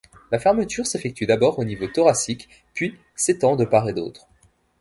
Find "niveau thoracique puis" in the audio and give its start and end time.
1.63-2.97